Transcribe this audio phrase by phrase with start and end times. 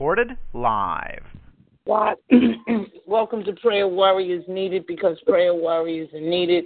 [0.00, 1.24] Recorded live.
[3.06, 6.64] Welcome to Prayer Warriors Needed because prayer warriors are needed.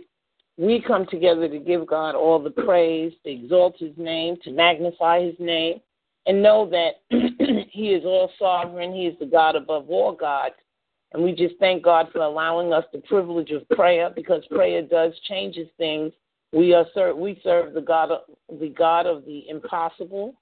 [0.56, 5.24] We come together to give God all the praise, to exalt His name, to magnify
[5.24, 5.80] His name,
[6.26, 7.02] and know that
[7.72, 8.94] He is all sovereign.
[8.94, 10.54] He is the God above all gods.
[11.12, 15.12] And we just thank God for allowing us the privilege of prayer because prayer does
[15.28, 16.12] changes things.
[16.52, 18.20] We are we serve the God of,
[18.60, 20.36] the God of the impossible,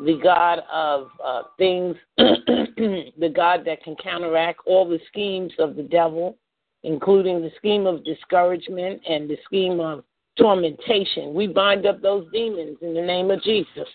[0.00, 5.82] the God of uh, things, the God that can counteract all the schemes of the
[5.82, 6.36] devil,
[6.82, 10.04] including the scheme of discouragement and the scheme of
[10.38, 11.32] tormentation.
[11.32, 13.88] We bind up those demons in the name of Jesus.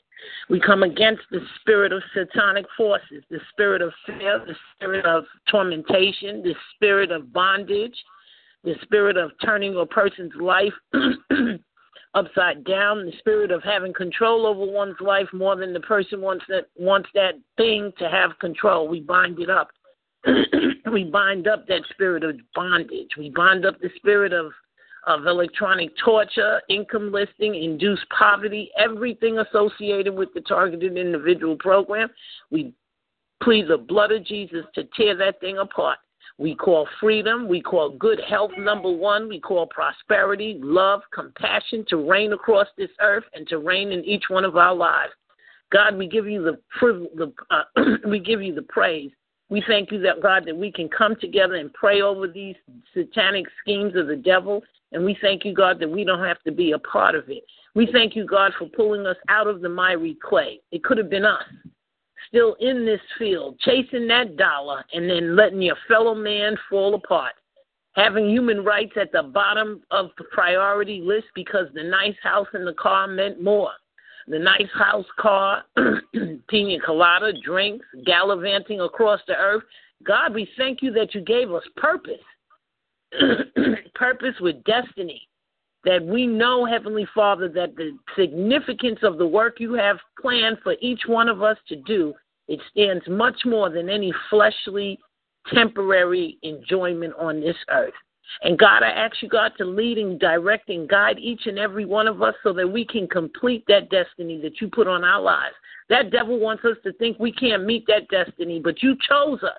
[0.50, 5.26] We come against the spirit of satanic forces, the spirit of fear, the spirit of
[5.52, 7.96] tormentation, the spirit of bondage,
[8.64, 10.74] the spirit of turning a person's life
[12.14, 16.46] upside down, the spirit of having control over one's life more than the person wants
[16.50, 18.88] that wants that thing to have control.
[18.88, 19.70] We bind it up.
[20.92, 23.12] we bind up that spirit of bondage.
[23.18, 24.52] We bind up the spirit of
[25.08, 32.10] of electronic torture, income listing, induced poverty, everything associated with the targeted individual program.
[32.52, 32.74] We
[33.42, 36.00] plead the blood of Jesus to tear that thing apart.
[36.40, 37.48] We call freedom.
[37.48, 39.28] We call good health, number one.
[39.28, 44.24] We call prosperity, love, compassion to reign across this earth and to reign in each
[44.30, 45.12] one of our lives.
[45.72, 47.64] God, we give you the, uh,
[48.08, 49.12] we give you the praise.
[49.50, 52.56] We thank you that God that we can come together and pray over these
[52.94, 56.52] satanic schemes of the devil and we thank you, God, that we don't have to
[56.52, 57.44] be a part of it.
[57.76, 60.60] We thank you, God, for pulling us out of the miry clay.
[60.72, 61.44] It could have been us,
[62.30, 67.34] still in this field, chasing that dollar and then letting your fellow man fall apart.
[67.96, 72.66] Having human rights at the bottom of the priority list because the nice house and
[72.66, 73.72] the car meant more.
[74.28, 75.64] The nice house, car,
[76.50, 79.64] pina colada, drinks, gallivanting across the earth.
[80.06, 82.22] God, we thank you that you gave us purpose.
[83.96, 85.28] purpose with destiny.
[85.86, 90.76] That we know, Heavenly Father, that the significance of the work you have planned for
[90.82, 92.14] each one of us to do,
[92.50, 95.00] it stands much more than any fleshly,
[95.54, 97.94] temporary enjoyment on this earth.
[98.44, 101.86] And God, I ask you, God, to lead and direct and guide each and every
[101.86, 105.22] one of us so that we can complete that destiny that you put on our
[105.22, 105.56] lives.
[105.90, 109.58] That devil wants us to think we can't meet that destiny, but you chose us.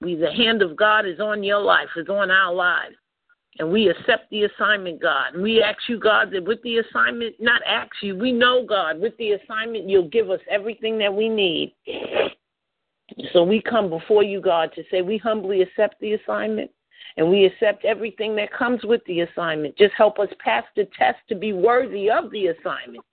[0.00, 2.96] We, the hand of God is on your life, is on our lives.
[3.58, 5.34] And we accept the assignment, God.
[5.34, 9.00] And we ask you, God, that with the assignment, not ask you, we know, God,
[9.00, 11.74] with the assignment, you'll give us everything that we need.
[13.32, 16.70] So we come before you, God, to say we humbly accept the assignment
[17.16, 19.76] and we accept everything that comes with the assignment.
[19.76, 23.04] Just help us pass the test to be worthy of the assignment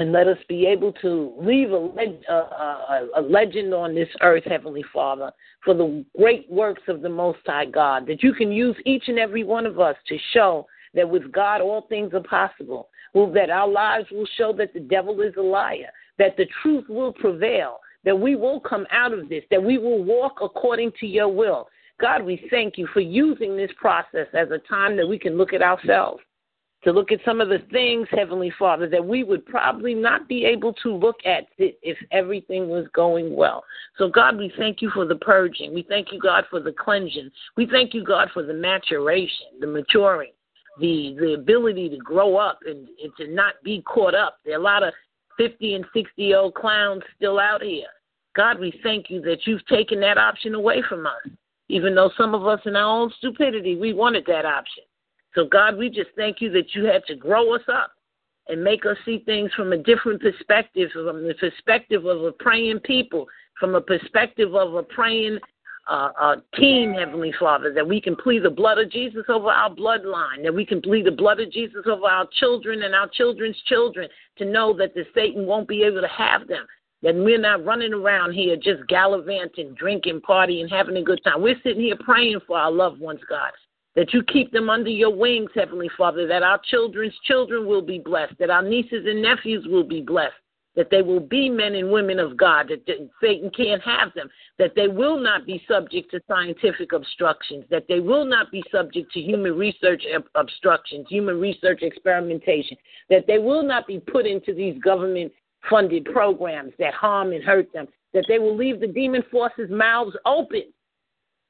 [0.00, 4.08] and let us be able to leave a, leg- uh, a, a, legend on this
[4.22, 5.30] earth, Heavenly Father,
[5.62, 9.18] for the great works of the Most High God, that you can use each and
[9.18, 13.50] every one of us to show that with God all things are possible, well, that
[13.50, 17.78] our lives will show that the devil is a liar, that the truth will prevail,
[18.04, 21.68] that we will come out of this, that we will walk according to your will.
[22.00, 25.52] God, we thank you for using this process as a time that we can look
[25.52, 26.22] at ourselves
[26.82, 30.44] to look at some of the things, Heavenly Father, that we would probably not be
[30.46, 33.62] able to look at if everything was going well.
[33.98, 35.74] So, God, we thank you for the purging.
[35.74, 37.30] We thank you, God, for the cleansing.
[37.56, 40.32] We thank you, God, for the maturation, the maturing,
[40.80, 44.38] the the ability to grow up and, and to not be caught up.
[44.44, 44.94] There are a lot of
[45.36, 47.88] 50 and 60 year old clowns still out here.
[48.36, 51.12] God, we thank you that you've taken that option away from us,
[51.68, 54.84] even though some of us in our own stupidity, we wanted that option.
[55.34, 57.92] So, God, we just thank you that you had to grow us up
[58.48, 62.80] and make us see things from a different perspective, from the perspective of a praying
[62.80, 63.26] people,
[63.58, 65.38] from a perspective of a praying
[65.88, 69.70] uh, uh, team, Heavenly Father, that we can plead the blood of Jesus over our
[69.70, 73.60] bloodline, that we can plead the blood of Jesus over our children and our children's
[73.66, 76.66] children to know that the Satan won't be able to have them.
[77.02, 81.40] That we're not running around here just gallivanting, drinking, partying, having a good time.
[81.40, 83.52] We're sitting here praying for our loved ones, God
[83.96, 87.98] that you keep them under your wings, Heavenly Father, that our children's children will be
[87.98, 90.34] blessed, that our nieces and nephews will be blessed,
[90.76, 92.86] that they will be men and women of God, that
[93.20, 94.28] Satan can't have them,
[94.58, 99.10] that they will not be subject to scientific obstructions, that they will not be subject
[99.12, 100.04] to human research
[100.36, 102.76] obstructions, human research experimentation,
[103.08, 105.32] that they will not be put into these government
[105.68, 110.16] funded programs that harm and hurt them, that they will leave the demon forces' mouths
[110.24, 110.62] open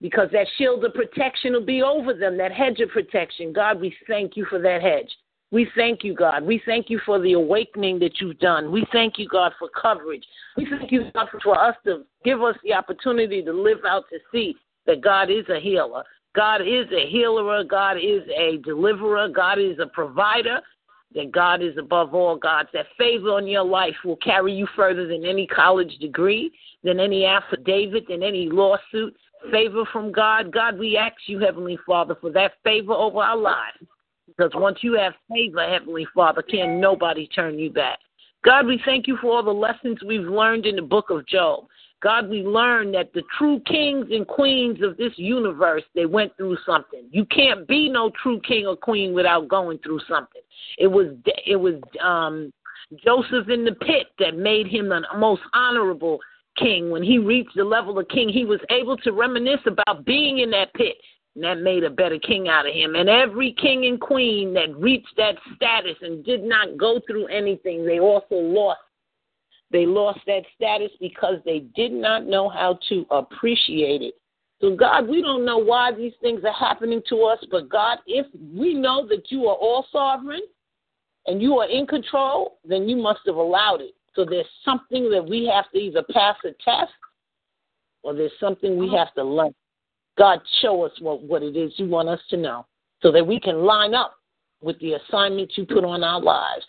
[0.00, 3.52] because that shield of protection will be over them, that hedge of protection.
[3.52, 5.10] God, we thank you for that hedge.
[5.52, 6.44] We thank you, God.
[6.44, 8.70] We thank you for the awakening that you've done.
[8.70, 10.24] We thank you, God, for coverage.
[10.56, 14.18] We thank you, God, for us to give us the opportunity to live out to
[14.30, 14.54] see
[14.86, 16.04] that God is a healer.
[16.36, 17.64] God is a healer.
[17.64, 19.28] God is a deliverer.
[19.28, 20.60] God is a provider.
[21.16, 22.68] That God is above all gods.
[22.72, 26.52] That favor on your life will carry you further than any college degree,
[26.84, 29.16] than any affidavit, than any lawsuit.
[29.50, 30.52] Favor from God.
[30.52, 33.78] God, we ask you, Heavenly Father, for that favor over our lives.
[34.26, 37.98] Because once you have favor, Heavenly Father, can nobody turn you back.
[38.44, 41.66] God, we thank you for all the lessons we've learned in the book of Job.
[42.02, 46.56] God, we learned that the true kings and queens of this universe, they went through
[46.64, 47.06] something.
[47.10, 50.40] You can't be no true king or queen without going through something.
[50.78, 51.08] It was
[51.46, 52.52] it was um,
[53.04, 56.18] Joseph in the pit that made him the most honorable
[56.60, 56.90] king.
[56.90, 60.50] When he reached the level of king, he was able to reminisce about being in
[60.50, 60.96] that pit.
[61.34, 62.96] And that made a better king out of him.
[62.96, 67.86] And every king and queen that reached that status and did not go through anything,
[67.86, 68.80] they also lost.
[69.70, 74.14] They lost that status because they did not know how to appreciate it.
[74.60, 78.26] So, God, we don't know why these things are happening to us, but God, if
[78.52, 80.42] we know that you are all sovereign
[81.26, 83.94] and you are in control, then you must have allowed it.
[84.14, 86.92] So, there's something that we have to either pass a test
[88.02, 89.54] or there's something we have to learn.
[90.18, 92.66] God, show us what, what it is you want us to know
[93.02, 94.14] so that we can line up
[94.62, 96.64] with the assignment you put on our lives.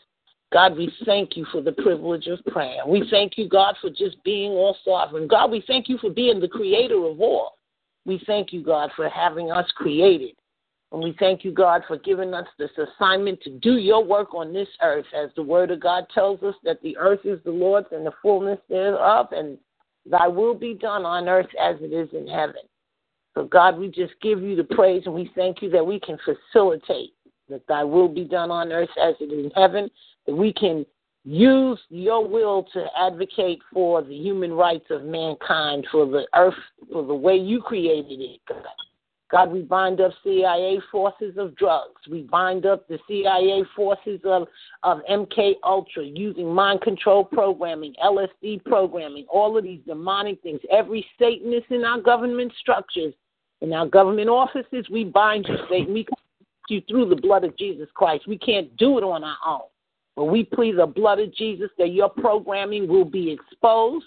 [0.54, 2.82] God, we thank you for the privilege of prayer.
[2.86, 5.28] We thank you, God, for just being all sovereign.
[5.28, 7.58] God, we thank you for being the creator of all.
[8.06, 10.36] We thank you, God, for having us created.
[10.92, 14.54] And we thank you, God, for giving us this assignment to do your work on
[14.54, 17.88] this earth, as the word of God tells us that the earth is the Lord's
[17.92, 19.58] and the fullness thereof, and
[20.06, 22.62] thy will be done on earth as it is in heaven.
[23.36, 26.18] So, God, we just give you the praise and we thank you that we can
[26.26, 27.14] facilitate
[27.50, 29.90] that thy will be done on earth as it is in heaven,
[30.26, 30.86] that we can
[31.24, 36.54] use your will to advocate for the human rights of mankind, for the earth,
[36.92, 38.66] for the way you created it, God.
[39.32, 42.02] God, we bind up CIA forces of drugs.
[42.10, 44.48] We bind up the CIA forces of,
[44.84, 50.60] of MK Ultra using mind control programming, LSD programming, all of these demonic things.
[50.70, 53.14] Every Satanist in our government structures
[53.62, 55.94] in our government offices, we bind you, Satan.
[55.94, 56.06] We
[56.72, 58.28] you through the blood of Jesus Christ.
[58.28, 59.68] We can't do it on our own.
[60.16, 64.06] But we plead the blood of Jesus that your programming will be exposed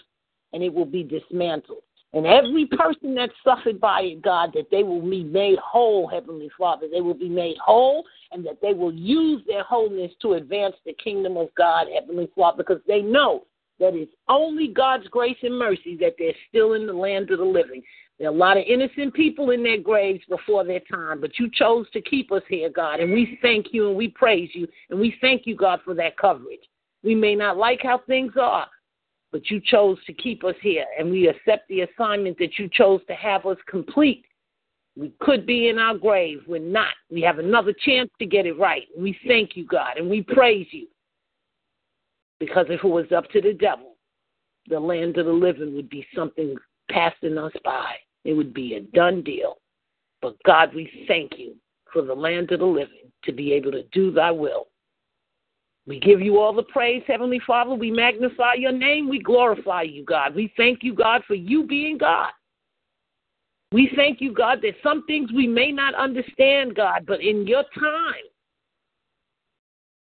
[0.51, 1.83] and it will be dismantled.
[2.15, 6.49] And every person that suffered by it, God, that they will be made whole, Heavenly
[6.57, 6.87] Father.
[6.91, 10.93] They will be made whole and that they will use their wholeness to advance the
[10.93, 13.43] kingdom of God, Heavenly Father, because they know
[13.81, 17.45] that it's only God's grace and mercy that they're still in the land of the
[17.45, 17.83] living.
[18.17, 21.51] There are a lot of innocent people in their graves before their time, but you
[21.53, 24.97] chose to keep us here, God, and we thank you and we praise you, and
[24.97, 26.61] we thank you, God, for that coverage.
[27.03, 28.67] We may not like how things are,
[29.35, 33.01] but you chose to keep us here, and we accept the assignment that you chose
[33.09, 34.23] to have us complete.
[34.95, 36.39] We could be in our grave.
[36.47, 36.93] We're not.
[37.11, 38.83] We have another chance to get it right.
[38.97, 40.87] We thank you, God, and we praise you.
[42.39, 43.97] Because if it was up to the devil,
[44.69, 46.55] the land of the living would be something
[46.89, 47.91] passing us by.
[48.23, 49.57] It would be a done deal.
[50.21, 51.55] But God, we thank you
[51.91, 54.67] for the land of the living to be able to do thy will.
[55.87, 57.75] We give you all the praise, Heavenly Father.
[57.75, 59.07] We magnify your name.
[59.07, 60.33] We glorify you, God.
[60.33, 62.31] We thank you, God, for you being God.
[63.71, 67.63] We thank you, God, that some things we may not understand, God, but in your
[67.77, 68.13] time,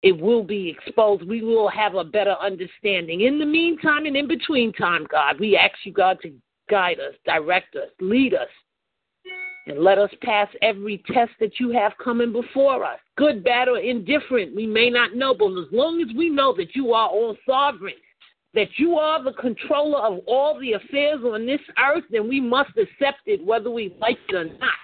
[0.03, 1.29] it will be exposed.
[1.29, 3.21] We will have a better understanding.
[3.21, 6.33] In the meantime and in between time, God, we ask you, God, to
[6.71, 8.49] guide us, direct us, lead us,
[9.71, 12.99] and let us pass every test that you have coming before us.
[13.17, 16.75] Good, bad, or indifferent, we may not know, but as long as we know that
[16.75, 17.95] you are all sovereign,
[18.53, 22.71] that you are the controller of all the affairs on this earth, then we must
[22.71, 24.75] accept it whether we like it or not.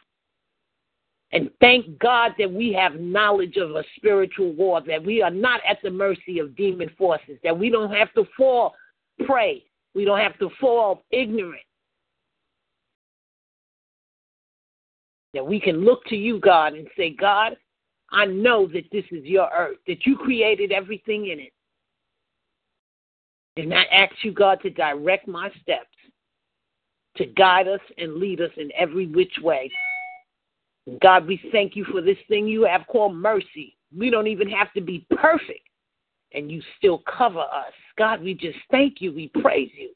[1.33, 5.61] And thank God that we have knowledge of a spiritual war, that we are not
[5.69, 8.77] at the mercy of demon forces, that we don't have to fall
[9.27, 9.65] prey,
[9.97, 11.66] we don't have to fall ignorant
[15.37, 17.59] That we can look to you, God, and say, God,
[18.11, 21.53] I know that this is your earth, that you created everything in it.
[23.59, 25.95] And I ask you, God, to direct my steps,
[27.19, 29.71] to guide us and lead us in every which way.
[31.03, 33.77] God, we thank you for this thing you have called mercy.
[33.95, 35.69] We don't even have to be perfect,
[36.33, 37.75] and you still cover us.
[37.99, 39.13] God, we just thank you.
[39.13, 39.91] We praise you.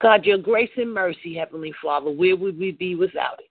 [0.00, 3.47] God, your grace and mercy, Heavenly Father, where would we be without it?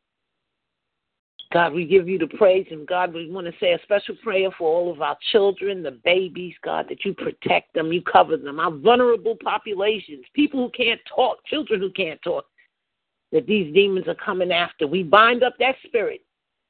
[1.54, 4.50] God, we give you the praise, and God, we want to say a special prayer
[4.58, 8.60] for all of our children, the babies, God, that you protect them, you cover them,
[8.60, 12.46] our vulnerable populations, people who can't talk, children who can't talk,
[13.32, 14.88] that these demons are coming after.
[14.88, 16.22] We bind up that spirit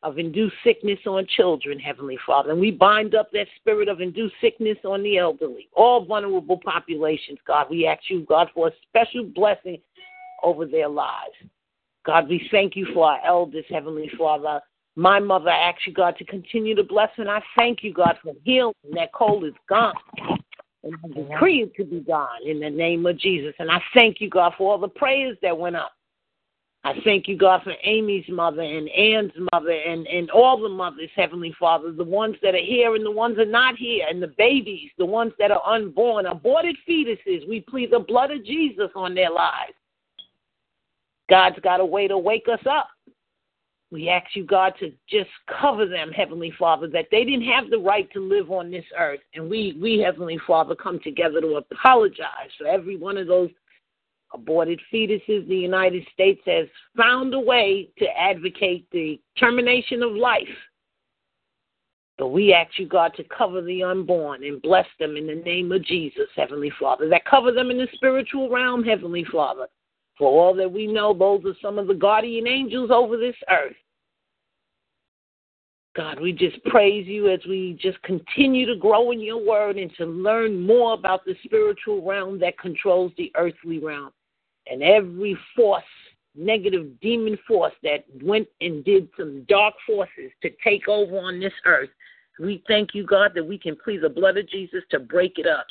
[0.03, 4.35] of induced sickness on children, Heavenly Father, and we bind up that spirit of induced
[4.39, 7.65] sickness on the elderly, all vulnerable populations, God.
[7.71, 9.79] We ask you, God, for a special blessing
[10.43, 11.33] over their lives.
[12.07, 14.61] God, we thank you for our elders, Heavenly Father.
[14.95, 18.33] My mother asks you, God, to continue to bless, and I thank you, God, for
[18.45, 18.73] healing.
[18.93, 19.93] That cold is gone.
[20.83, 23.53] And I decree it to be gone in the name of Jesus.
[23.59, 25.91] And I thank you, God, for all the prayers that went up.
[26.85, 31.09] I thank you, God, for Amy's mother and Ann's mother and, and all the mothers,
[31.13, 34.23] Heavenly Father, the ones that are here and the ones that are not here, and
[34.23, 37.45] the babies, the ones that are unborn, aborted fetuses.
[37.49, 39.73] We plead the blood of Jesus on their lives.
[41.29, 42.87] God's got a way to wake us up.
[43.89, 45.29] We ask you, God, to just
[45.61, 49.21] cover them, Heavenly Father, that they didn't have the right to live on this earth.
[49.33, 53.49] And we, we, Heavenly Father, come together to apologize for every one of those
[54.33, 55.47] aborted fetuses.
[55.47, 56.67] The United States has
[56.97, 60.43] found a way to advocate the termination of life.
[62.17, 65.71] But we ask you, God, to cover the unborn and bless them in the name
[65.71, 67.07] of Jesus, Heavenly Father.
[67.07, 69.67] That cover them in the spiritual realm, Heavenly Father.
[70.17, 73.75] For all that we know, those are some of the guardian angels over this earth.
[75.95, 79.91] God, we just praise you as we just continue to grow in your word and
[79.97, 84.11] to learn more about the spiritual realm that controls the earthly realm.
[84.67, 85.83] And every force,
[86.35, 91.53] negative demon force that went and did some dark forces to take over on this
[91.65, 91.89] earth,
[92.39, 95.47] we thank you, God, that we can plead the blood of Jesus to break it
[95.47, 95.65] up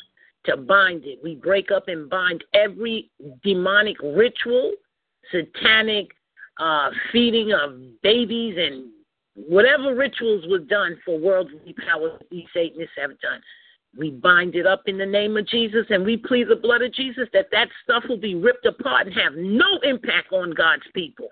[0.47, 1.19] to bind it.
[1.23, 3.11] We break up and bind every
[3.43, 4.73] demonic ritual,
[5.31, 6.09] satanic
[6.59, 8.91] uh, feeding of babies, and
[9.35, 13.41] whatever rituals were done for worldly powers these Satanists have done.
[13.97, 16.93] We bind it up in the name of Jesus and we plead the blood of
[16.93, 21.29] Jesus that that stuff will be ripped apart and have no impact on God's people.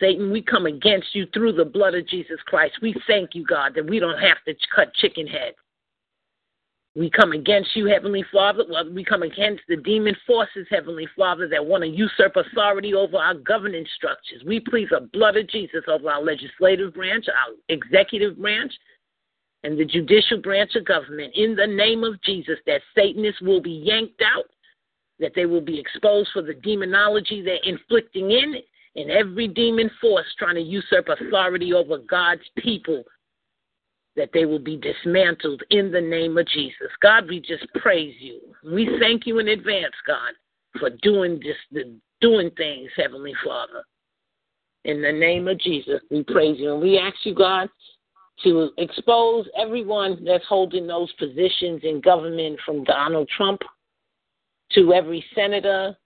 [0.00, 2.74] Satan, we come against you through the blood of Jesus Christ.
[2.82, 5.56] We thank you, God, that we don't have to cut chicken heads.
[6.94, 8.64] We come against you, Heavenly Father.
[8.92, 13.34] We come against the demon forces, Heavenly Father, that want to usurp authority over our
[13.34, 14.42] governance structures.
[14.46, 18.72] We plead the blood of Jesus over our legislative branch, our executive branch,
[19.64, 21.32] and the judicial branch of government.
[21.34, 24.44] In the name of Jesus, that Satanists will be yanked out,
[25.18, 28.56] that they will be exposed for the demonology they're inflicting in,
[28.96, 33.02] and every demon force trying to usurp authority over God's people
[34.16, 36.88] that they will be dismantled in the name of Jesus.
[37.00, 38.40] God, we just praise you.
[38.64, 40.32] We thank you in advance, God,
[40.78, 43.84] for doing this, the, doing things, Heavenly Father.
[44.84, 46.72] In the name of Jesus, we praise you.
[46.72, 47.68] And we ask you, God,
[48.42, 53.60] to expose everyone that's holding those positions in government from Donald Trump
[54.72, 55.96] to every senator.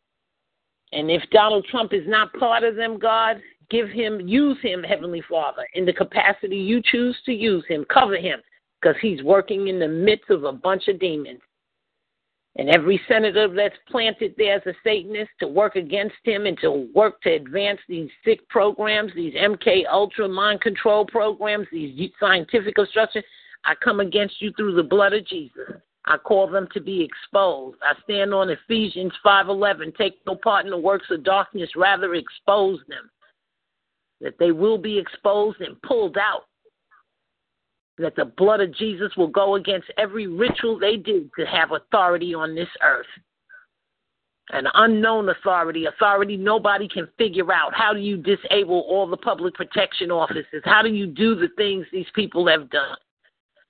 [0.92, 5.22] And if Donald Trump is not part of them, God, Give him, use him, Heavenly
[5.28, 7.84] Father, in the capacity you choose to use him.
[7.92, 8.40] Cover him,
[8.80, 11.40] because he's working in the midst of a bunch of demons.
[12.58, 16.88] And every senator that's planted there as a Satanist to work against him and to
[16.94, 23.24] work to advance these sick programs, these MK Ultra mind control programs, these scientific obstructions,
[23.64, 25.74] I come against you through the blood of Jesus.
[26.06, 27.78] I call them to be exposed.
[27.82, 29.92] I stand on Ephesians 5:11.
[29.98, 33.10] Take no part in the works of darkness, rather expose them
[34.20, 36.44] that they will be exposed and pulled out.
[37.98, 42.34] That the blood of Jesus will go against every ritual they did to have authority
[42.34, 43.06] on this earth.
[44.50, 47.74] An unknown authority, authority nobody can figure out.
[47.74, 50.62] How do you disable all the public protection offices?
[50.64, 52.96] How do you do the things these people have done?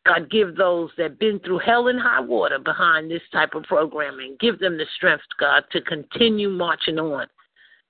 [0.05, 3.65] God, give those that have been through hell and high water behind this type of
[3.65, 7.27] programming, give them the strength, God, to continue marching on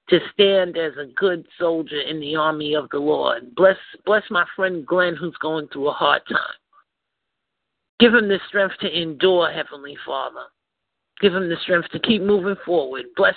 [0.08, 3.54] to stand as a good soldier in the army of the Lord.
[3.54, 6.38] Bless bless my friend Glenn who's going through a hard time.
[7.98, 10.44] Give him the strength to endure, Heavenly Father.
[11.20, 13.06] Give him the strength to keep moving forward.
[13.16, 13.34] Bless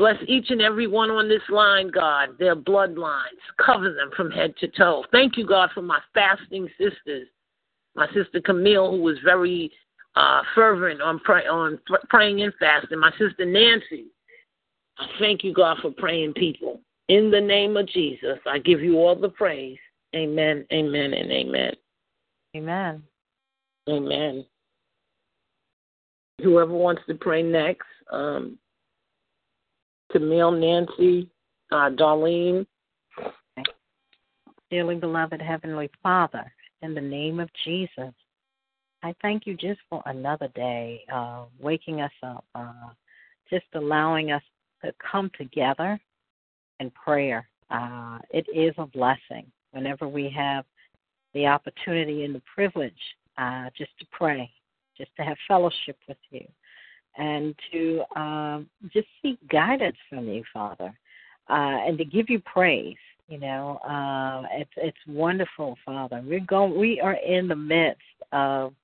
[0.00, 3.42] Bless each and every one on this line, God, their bloodlines.
[3.62, 5.04] Cover them from head to toe.
[5.12, 7.28] Thank you, God, for my fasting sisters.
[7.94, 9.70] My sister Camille, who was very
[10.16, 11.78] uh, fervent on, pray, on
[12.08, 12.98] praying and fasting.
[12.98, 14.06] My sister Nancy.
[15.00, 16.80] I thank you, God, for praying people.
[17.08, 19.78] In the name of Jesus, I give you all the praise.
[20.14, 21.72] Amen, amen, and amen.
[22.54, 23.02] Amen.
[23.88, 24.44] Amen.
[26.42, 28.58] Whoever wants to pray next, um,
[30.12, 31.30] Camille, Nancy,
[31.72, 32.66] uh, Darlene.
[34.70, 36.52] Dearly beloved Heavenly Father,
[36.82, 38.14] in the name of Jesus,
[39.02, 42.90] I thank you just for another day, uh, waking us up, uh,
[43.48, 44.42] just allowing us
[44.84, 46.00] to come together
[46.80, 47.46] in prayer.
[47.70, 50.64] Uh, it is a blessing whenever we have
[51.34, 52.92] the opportunity and the privilege
[53.38, 54.50] uh, just to pray,
[54.98, 56.44] just to have fellowship with you,
[57.16, 60.92] and to um, just seek guidance from you, Father,
[61.48, 62.96] uh, and to give you praise.
[63.28, 66.20] You know, uh, it's it's wonderful, Father.
[66.24, 66.76] We're going.
[66.76, 68.74] We are in the midst of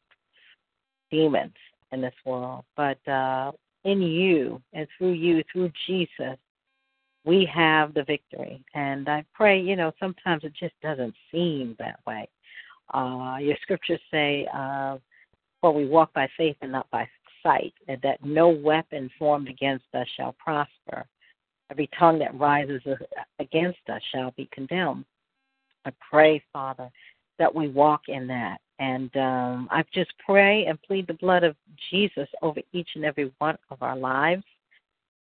[1.11, 1.55] demons
[1.91, 3.51] in this world, but uh,
[3.87, 6.37] in you and through you, through Jesus,
[7.25, 8.63] we have the victory.
[8.75, 12.29] And I pray, you know, sometimes it just doesn't seem that way.
[12.93, 14.99] Uh, your scriptures say, uh,
[15.61, 17.09] "For we walk by faith and not by
[17.43, 21.07] sight, and that no weapon formed against us shall prosper.
[21.71, 22.83] Every tongue that rises
[23.39, 25.05] against us shall be condemned."
[25.85, 26.91] I pray, Father,
[27.39, 28.61] that we walk in that.
[28.79, 31.57] And um, I just pray and plead the blood of
[31.91, 34.45] Jesus over each and every one of our lives,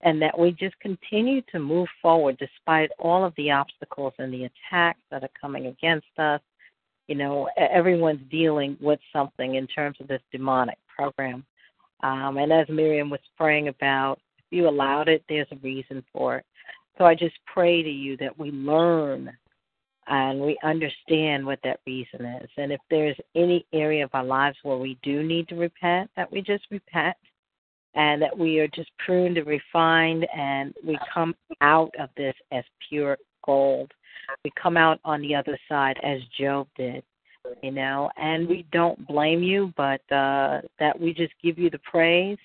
[0.02, 4.44] and that we just continue to move forward despite all of the obstacles and the
[4.44, 6.40] attacks that are coming against us.
[7.06, 11.44] You know, everyone's dealing with something in terms of this demonic program.
[12.02, 16.38] Um, and as Miriam was praying about, if you allowed it, there's a reason for
[16.38, 16.46] it.
[16.98, 19.32] So I just pray to you that we learn
[20.06, 22.48] and we understand what that reason is.
[22.56, 26.30] And if there's any area of our lives where we do need to repent, that
[26.30, 27.16] we just repent
[27.94, 32.64] and that we are just pruned and refined and we come out of this as
[32.88, 33.92] pure gold.
[34.44, 37.02] We come out on the other side as Job did,
[37.62, 41.80] you know, and we don't blame you, but uh, that we just give you the
[41.80, 42.38] praise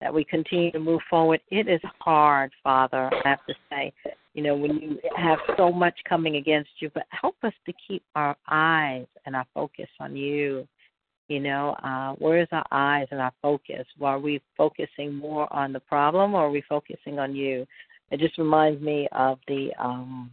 [0.00, 1.40] that we continue to move forward.
[1.50, 3.92] It is hard, Father, I have to say,
[4.34, 8.02] you know, when you have so much coming against you, but help us to keep
[8.14, 10.66] our eyes and our focus on you.
[11.28, 13.86] You know, uh, where is our eyes and our focus?
[14.00, 17.66] Are we focusing more on the problem or are we focusing on you?
[18.10, 20.30] It just reminds me of the um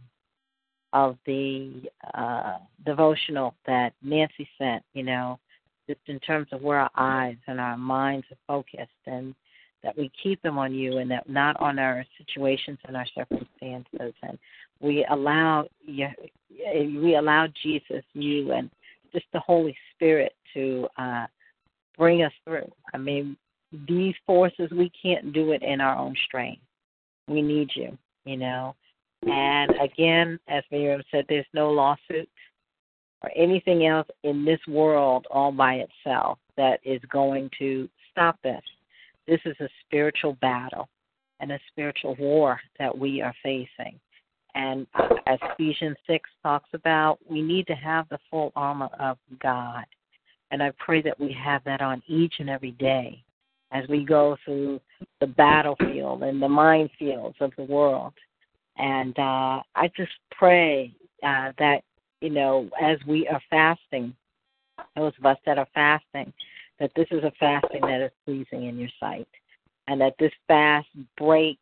[0.92, 1.82] of the
[2.14, 5.38] uh devotional that Nancy sent, you know,
[5.88, 9.34] just in terms of where our eyes and our minds are focused and
[9.82, 14.14] that we keep them on you and that not on our situations and our circumstances
[14.22, 14.38] and
[14.80, 16.08] we allow you
[16.50, 18.70] we allow Jesus you and
[19.12, 21.26] just the Holy Spirit to uh
[21.96, 22.70] bring us through.
[22.92, 23.36] I mean
[23.86, 26.62] these forces we can't do it in our own strength.
[27.28, 28.74] We need you, you know.
[29.26, 32.28] And again, as Miriam said, there's no lawsuit
[33.22, 38.62] or anything else in this world all by itself that is going to stop this.
[39.28, 40.88] This is a spiritual battle
[41.40, 44.00] and a spiritual war that we are facing.
[44.54, 44.86] And
[45.26, 49.84] as Ephesians 6 talks about, we need to have the full armor of God.
[50.50, 53.22] And I pray that we have that on each and every day
[53.70, 54.80] as we go through
[55.20, 58.14] the battlefield and the minefields of the world.
[58.78, 61.82] And uh, I just pray uh, that,
[62.22, 64.14] you know, as we are fasting,
[64.96, 66.32] those of us that are fasting,
[66.80, 69.28] that this is a fasting that is pleasing in your sight,
[69.86, 71.60] and that this fast breaks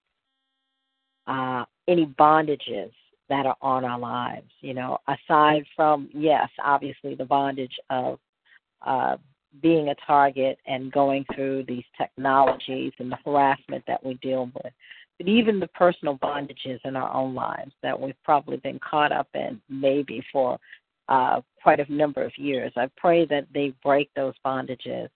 [1.26, 2.92] uh, any bondages
[3.28, 4.50] that are on our lives.
[4.60, 8.18] You know, aside from yes, obviously the bondage of
[8.86, 9.16] uh,
[9.62, 14.72] being a target and going through these technologies and the harassment that we deal with,
[15.18, 19.28] but even the personal bondages in our own lives that we've probably been caught up
[19.34, 20.58] in maybe for
[21.08, 22.72] uh, quite a number of years.
[22.76, 25.08] I pray that they break those bondages.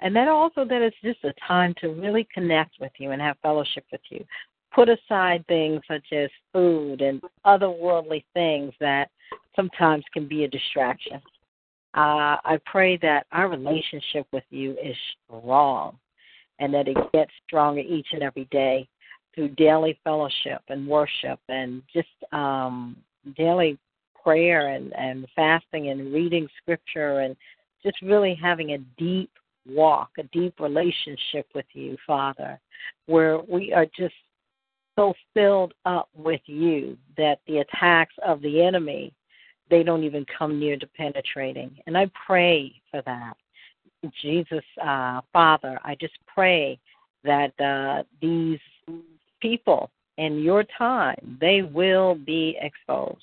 [0.00, 3.36] And then also that it's just a time to really connect with you and have
[3.42, 4.24] fellowship with you.
[4.74, 9.10] Put aside things such as food and other worldly things that
[9.54, 11.20] sometimes can be a distraction.
[11.94, 15.98] Uh, I pray that our relationship with you is strong
[16.60, 18.88] and that it gets stronger each and every day
[19.34, 22.96] through daily fellowship and worship and just um,
[23.36, 23.76] daily
[24.22, 27.36] prayer and, and fasting and reading scripture and
[27.82, 29.30] just really having a deep
[29.68, 32.60] walk, a deep relationship with you, Father,
[33.06, 34.14] where we are just
[34.96, 39.12] so filled up with you that the attacks of the enemy
[39.70, 41.70] they don't even come near to penetrating.
[41.86, 43.34] And I pray for that.
[44.20, 46.78] Jesus, uh, Father, I just pray
[47.22, 48.58] that uh, these
[49.40, 53.22] people in your time, they will be exposed.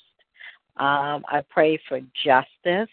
[0.78, 2.90] Um, I pray for justice,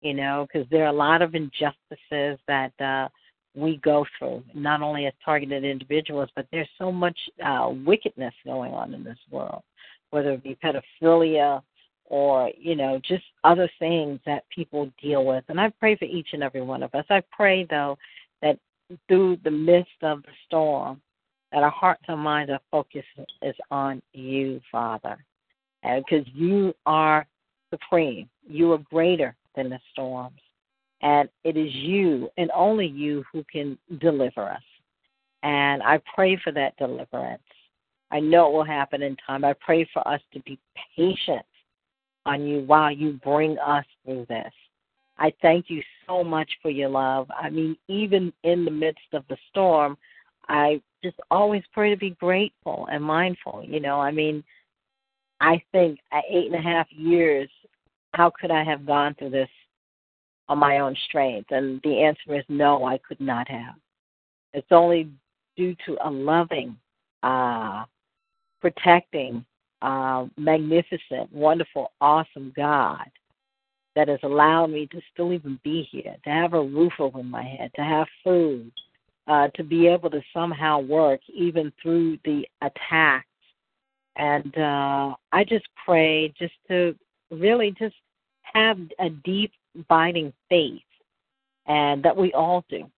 [0.00, 3.08] you know, because there are a lot of injustices that uh,
[3.54, 8.72] we go through, not only as targeted individuals, but there's so much uh, wickedness going
[8.72, 9.62] on in this world,
[10.10, 11.62] whether it be pedophilia,
[12.06, 15.44] or you know just other things that people deal with.
[15.48, 17.04] And i pray for each and every one of us.
[17.08, 17.96] I pray though
[18.42, 18.58] that
[19.08, 21.00] through the midst of the storm
[21.52, 23.06] that our hearts and minds are focused
[23.42, 25.24] is on you father
[25.82, 27.26] because you are
[27.70, 30.40] supreme you are greater than the storms
[31.02, 34.62] and it is you and only you who can deliver us
[35.42, 37.42] and i pray for that deliverance
[38.10, 40.58] i know it will happen in time i pray for us to be
[40.96, 41.44] patient
[42.26, 44.52] on you while you bring us through this.
[45.18, 47.28] I thank you so much for your love.
[47.36, 49.98] I mean, even in the midst of the storm,
[50.48, 53.64] I just always pray to be grateful and mindful.
[53.66, 54.42] You know, I mean,
[55.40, 57.48] I think at eight and a half years,
[58.14, 59.48] how could I have gone through this
[60.48, 61.50] on my own strength?
[61.50, 63.74] And the answer is no, I could not have.
[64.52, 65.10] It's only
[65.56, 66.76] due to a loving,
[67.22, 67.84] uh,
[68.60, 69.44] protecting,
[69.82, 73.06] uh, magnificent, wonderful, awesome God
[73.96, 77.42] that has allowed me to still even be here, to have a roof over my
[77.42, 78.70] head, to have food,
[79.26, 83.26] uh, to be able to somehow work even through the attacks.
[84.16, 86.94] And uh, I just pray just to
[87.30, 87.94] really just
[88.42, 90.82] have a deep, abiding faith,
[91.66, 92.90] and that we all do.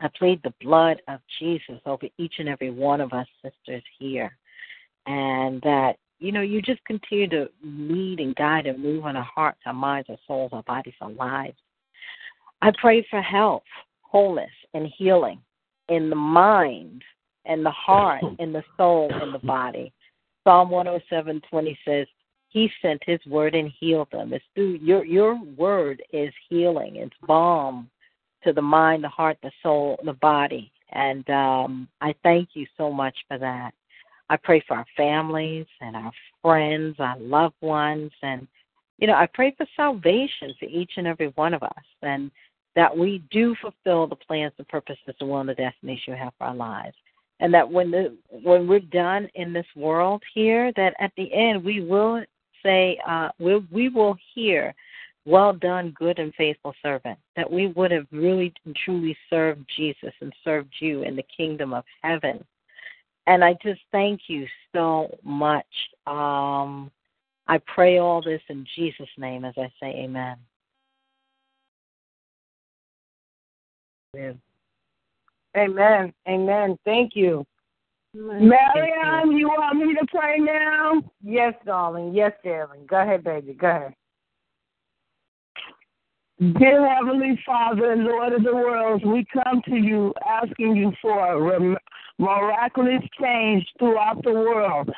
[0.00, 4.34] I plead the blood of Jesus over each and every one of us sisters here
[5.06, 9.28] and that you know you just continue to lead and guide and move in our
[9.34, 11.56] hearts, our minds, our souls, our bodies, our lives.
[12.62, 13.62] I pray for health,
[14.02, 15.40] wholeness, and healing
[15.88, 17.02] in the mind
[17.46, 19.92] and the heart and the soul and the body.
[20.50, 22.08] Psalm 107:20 says,
[22.48, 26.96] "He sent His word and healed them." It's through your your word is healing.
[26.96, 27.88] It's balm
[28.42, 32.90] to the mind, the heart, the soul, the body, and um, I thank you so
[32.90, 33.74] much for that.
[34.28, 36.10] I pray for our families and our
[36.42, 38.48] friends, our loved ones, and
[38.98, 42.28] you know, I pray for salvation for each and every one of us, and
[42.74, 46.32] that we do fulfill the plans and purposes and will and the destinies you have
[46.38, 46.96] for our lives.
[47.40, 51.64] And that when the when we're done in this world here, that at the end
[51.64, 52.22] we will
[52.62, 54.74] say, uh, we we will hear,
[55.24, 60.12] "Well done, good and faithful servant." That we would have really and truly served Jesus
[60.20, 62.44] and served you in the kingdom of heaven
[63.26, 65.66] and I just thank you so much.
[66.06, 66.90] Um,
[67.46, 70.36] I pray all this in Jesus' name as I say amen.
[74.16, 74.40] Amen.
[75.56, 76.12] Amen.
[76.28, 76.78] Amen.
[76.84, 77.44] Thank you.
[78.14, 81.02] Marianne, you want me to pray now?
[81.22, 82.12] Yes, darling.
[82.12, 82.86] Yes, darling.
[82.88, 83.54] Go ahead, baby.
[83.54, 83.94] Go ahead.
[86.58, 91.76] Dear Heavenly Father Lord of the worlds, we come to you asking you for a
[92.18, 94.88] miraculous change throughout the world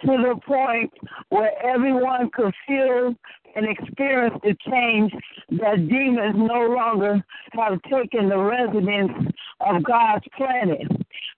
[0.00, 0.92] to the point
[1.28, 3.14] where everyone could feel
[3.54, 5.12] and experience the change
[5.50, 9.12] that demons no longer have taken the residence
[9.60, 10.86] of God's planet.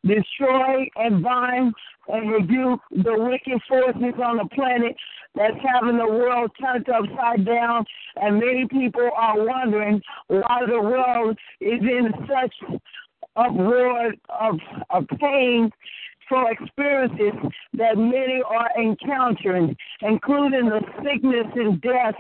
[0.05, 1.75] Destroy and bind
[2.09, 4.97] and rebuke the wicked forces on the planet
[5.35, 7.85] that's having the world turned upside down,
[8.17, 12.81] and many people are wondering why the world is in such
[13.37, 14.59] uproar of,
[14.91, 15.71] of pain
[16.31, 17.35] for experiences
[17.75, 22.15] that many are encountering, including the sickness and death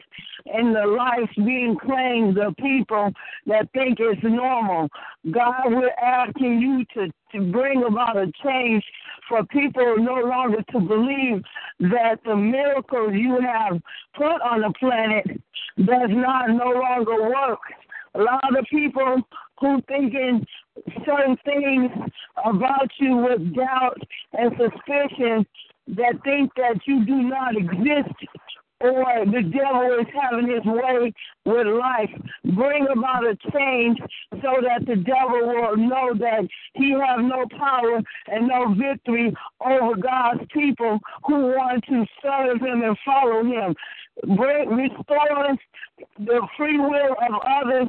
[0.46, 3.11] and the life being claimed the people
[3.46, 4.88] that think it's normal.
[5.31, 8.85] God, we're asking you to, to bring about a change
[9.29, 11.42] for people no longer to believe
[11.79, 13.81] that the miracles you have
[14.16, 15.25] put on the planet
[15.79, 17.61] does not no longer work.
[18.16, 19.23] A lot of people
[19.61, 20.46] who thinking
[21.07, 21.90] certain things
[22.44, 23.99] about you with doubt
[24.33, 25.46] and suspicion
[25.88, 28.14] that think that you do not exist
[28.81, 31.12] or the devil is having his way
[31.45, 32.11] with life.
[32.57, 33.99] Bring about a change
[34.31, 39.97] so that the devil will know that he has no power and no victory over
[39.97, 43.75] God's people who want to serve him and follow him.
[44.37, 45.57] Bring, restore
[46.19, 47.88] the free will of others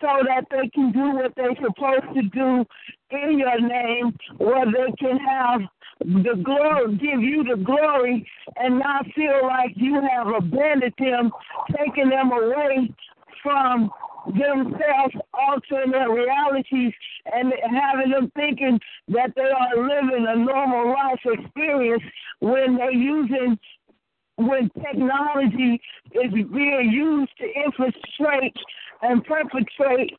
[0.00, 2.64] so that they can do what they're supposed to do
[3.10, 5.60] in your name, where they can have
[6.00, 11.30] the glory, give you the glory, and not feel like you have abandoned them,
[11.76, 12.92] taking them away
[13.42, 13.90] from
[14.26, 16.92] themselves, altering their realities,
[17.32, 22.02] and having them thinking that they are living a normal life experience
[22.40, 23.58] when they're using
[24.36, 25.80] when technology
[26.12, 28.54] is being used to infiltrate
[29.02, 30.16] and perpetrate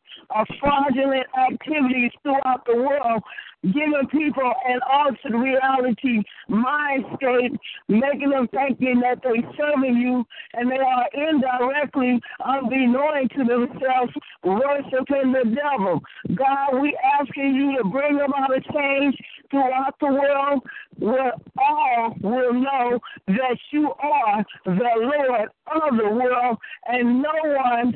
[0.60, 3.24] fraudulent activities throughout the world,
[3.63, 10.78] giving people an altered reality mindscape, making them thinking that they're serving you and they
[10.78, 16.00] are indirectly, unbeknown to themselves, worshiping the devil.
[16.36, 19.17] God, we asking you to bring about a change
[19.52, 20.62] throughout the world
[20.98, 27.95] where all will know that you are the Lord of the world and no one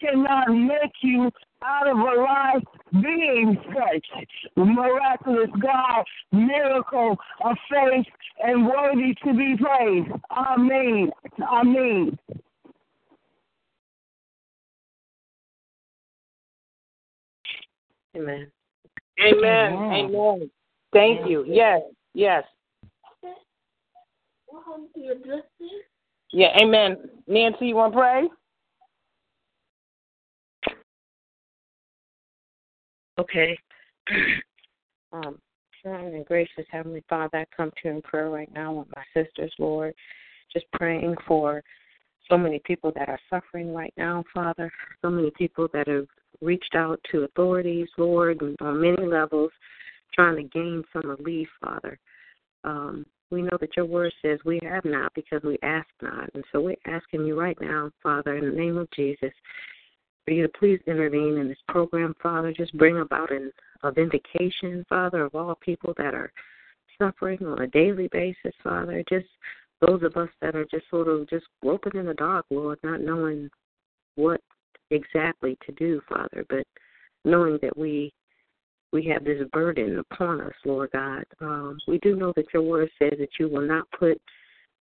[0.00, 1.30] cannot make you
[1.64, 2.64] out of a life
[3.02, 8.06] being such miraculous God, miracle of faith,
[8.42, 10.08] and worthy to be praised.
[10.30, 11.10] Amen.
[11.52, 12.18] Amen.
[18.16, 18.50] Amen.
[19.20, 19.72] Amen.
[19.72, 20.50] Amen.
[20.92, 21.44] Thank you.
[21.46, 21.82] Yes.
[22.14, 22.44] Yes.
[26.32, 26.48] Yeah.
[26.60, 26.96] Amen.
[27.26, 28.28] Nancy, you want to pray?
[33.18, 33.58] Okay.
[35.12, 35.38] um,
[35.82, 39.02] Son and gracious Heavenly Father, I come to you in prayer right now with my
[39.14, 39.94] sisters, Lord,
[40.52, 41.62] just praying for
[42.28, 44.70] so many people that are suffering right now, Father,
[45.02, 46.06] so many people that have
[46.40, 49.50] reached out to authorities, Lord, on many levels,
[50.14, 51.98] trying to gain some relief, Father.
[52.64, 56.30] Um, we know that your word says we have not because we ask not.
[56.34, 59.32] And so we're asking you right now, Father, in the name of Jesus,
[60.28, 62.52] for you to please intervene in this program, Father.
[62.52, 63.50] Just bring about an,
[63.82, 66.30] a vindication, Father, of all people that are
[66.98, 69.02] suffering on a daily basis, Father.
[69.08, 69.24] Just
[69.80, 73.00] those of us that are just sort of just groping in the dark, Lord, not
[73.00, 73.48] knowing
[74.16, 74.42] what
[74.90, 76.66] exactly to do, Father, but
[77.24, 78.12] knowing that we
[78.92, 81.24] we have this burden upon us, Lord God.
[81.40, 84.20] Um, we do know that your word says that you will not put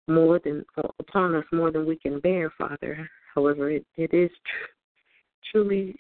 [0.09, 0.65] more than
[0.99, 3.09] upon us more than we can bear, Father.
[3.33, 4.31] However, it, it is
[5.51, 5.97] truly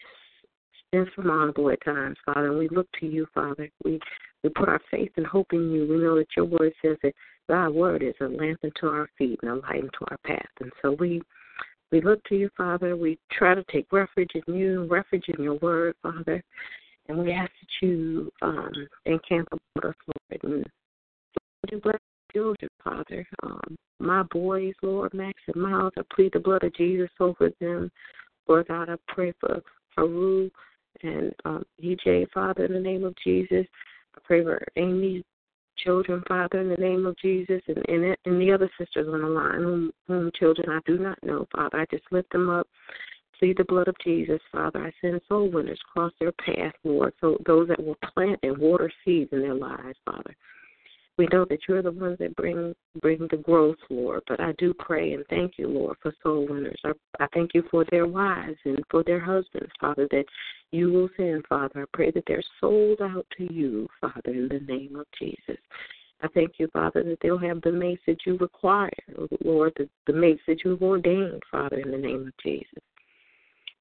[0.92, 2.48] insurmountable at times, Father.
[2.48, 3.68] And we look to you, Father.
[3.85, 4.00] We
[4.42, 5.88] we put our faith and hope in you.
[5.88, 7.14] We know that your word says that
[7.48, 10.50] thy word is a lamp unto our feet and a light unto our path.
[10.61, 11.20] And so we
[11.90, 12.96] we look to you, Father.
[12.96, 16.42] We try to take refuge in you, refuge in your word, Father.
[17.09, 18.72] And we ask that you um,
[19.04, 19.94] encamp about us,
[20.32, 20.64] Lord,
[21.72, 21.98] and bless
[22.32, 23.26] children, Father.
[23.42, 27.90] Um, my boys, Lord, Max and Miles, I plead the blood of Jesus over them.
[28.48, 29.62] Lord God, I pray for
[29.96, 30.50] Haru
[31.02, 33.66] and um, EJ, Father, in the name of Jesus.
[34.16, 35.24] I pray for Amy's
[35.78, 39.28] children, Father, in the name of Jesus, and, and, and the other sisters on the
[39.28, 41.80] line, whom, whom children I do not know, Father.
[41.80, 42.66] I just lift them up.
[43.38, 44.80] Plead the blood of Jesus, Father.
[44.87, 48.90] I send soul winners across their path, Lord, so those that will plant and water
[49.04, 50.35] seeds in their lives, Father.
[51.18, 54.22] We know that you're the ones that bring bring the growth, Lord.
[54.29, 56.81] But I do pray and thank you, Lord, for soul winners.
[56.85, 60.24] I, thank you for their wives and for their husbands, Father, that
[60.72, 61.83] you will send, Father.
[61.83, 65.59] I pray that they're sold out to you, Father, in the name of Jesus.
[66.22, 68.90] I thank you, Father, that they'll have the mates that you require,
[69.44, 72.83] Lord, the, the mates that you've ordained, Father, in the name of Jesus.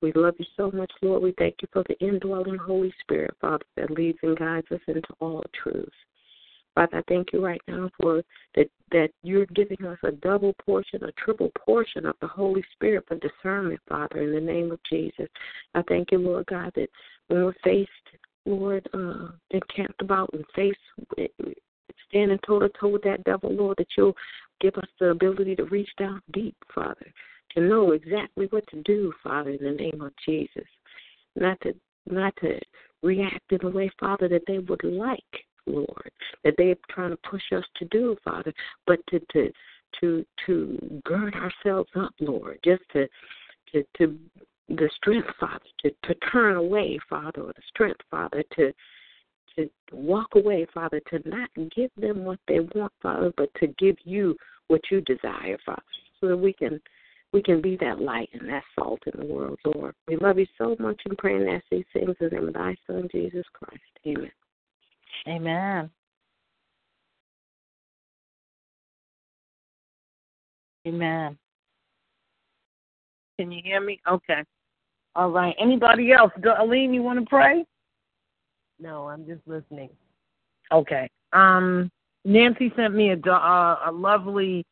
[0.02, 1.24] We love you so much, Lord.
[1.24, 5.08] We thank you for the indwelling Holy Spirit, Father, that leads and guides us into
[5.20, 5.90] all truth.
[6.76, 8.22] Father, I thank you right now for
[8.56, 13.06] that that you're giving us a double portion, a triple portion of the Holy Spirit
[13.08, 15.28] for discernment, Father, in the name of Jesus.
[15.74, 16.90] I thank you, Lord God, that
[17.28, 17.90] when we're faced,
[18.46, 20.78] Lord, uh, encamped about and faced
[22.08, 24.16] standing toe to toe with that devil, Lord, that you'll
[24.62, 27.12] give us the ability to reach down deep, Father,
[27.56, 30.68] to know exactly what to do, Father, in the name of Jesus.
[31.36, 31.74] Not to
[32.08, 32.60] not to
[33.02, 35.24] react in a way, Father, that they would like,
[35.66, 36.12] Lord,
[36.44, 38.54] that they're trying to push us to do, Father,
[38.86, 39.52] but to to
[40.02, 43.08] to to gird ourselves up, Lord, just to
[43.72, 44.18] to to
[44.70, 48.72] the strength, Father, to to turn away, Father, or the strength, Father, to
[49.56, 53.96] to walk away, Father, to not give them what they want, Father, but to give
[54.04, 54.36] you
[54.68, 55.82] what you desire, Father,
[56.20, 56.80] so that we can
[57.34, 59.94] we can be that light and that salt in the world, Lord.
[60.08, 62.76] We love you so much and praying that these things in the name of thy
[62.88, 63.82] Son, Jesus Christ.
[64.08, 64.32] Amen.
[65.28, 65.90] Amen.
[70.88, 71.38] Amen.
[73.40, 74.00] Can you hear me?
[74.08, 74.44] Okay.
[75.16, 75.56] All right.
[75.60, 76.32] Anybody else?
[76.60, 77.66] Aline, you want to pray?
[78.80, 79.90] No, I'm just listening.
[80.72, 81.10] Okay.
[81.34, 81.90] Um,
[82.24, 84.66] Nancy sent me a uh, a lovely